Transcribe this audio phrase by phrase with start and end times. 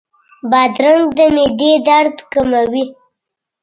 [0.51, 2.85] بادرنګ د معدې درد کموي.